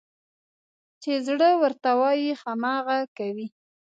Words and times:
چې 1.01 1.11
زړه 1.27 1.49
ورته 1.61 1.89
وايي، 1.99 2.31
هماغه 2.41 2.99
کوي. 3.17 3.47